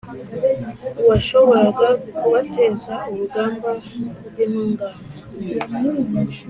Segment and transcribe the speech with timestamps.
[1.09, 3.69] washoboraga kubateza urugamba
[4.27, 5.05] rw’intungane,